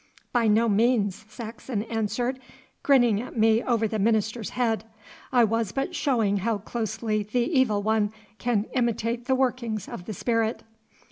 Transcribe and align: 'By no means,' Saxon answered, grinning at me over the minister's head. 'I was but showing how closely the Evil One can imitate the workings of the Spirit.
'By 0.33 0.47
no 0.47 0.67
means,' 0.67 1.25
Saxon 1.29 1.83
answered, 1.83 2.39
grinning 2.81 3.21
at 3.21 3.37
me 3.37 3.61
over 3.61 3.87
the 3.87 3.99
minister's 3.99 4.49
head. 4.57 4.83
'I 5.31 5.43
was 5.43 5.71
but 5.71 5.93
showing 5.93 6.37
how 6.37 6.57
closely 6.57 7.21
the 7.21 7.43
Evil 7.43 7.83
One 7.83 8.11
can 8.39 8.65
imitate 8.73 9.25
the 9.25 9.35
workings 9.35 9.87
of 9.87 10.05
the 10.05 10.13
Spirit. 10.15 10.63